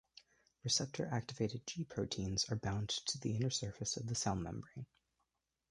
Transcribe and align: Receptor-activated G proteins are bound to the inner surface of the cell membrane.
Receptor-activated 0.63 1.67
G 1.67 1.83
proteins 1.83 2.49
are 2.51 2.55
bound 2.55 2.89
to 2.89 3.19
the 3.19 3.35
inner 3.35 3.51
surface 3.51 3.97
of 3.97 4.07
the 4.07 4.15
cell 4.15 4.33
membrane. 4.35 4.87